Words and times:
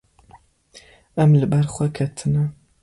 Em 1.21 1.31
li 1.39 1.45
ber 1.51 1.65
xwe 1.73 1.87
ketine. 1.95 2.43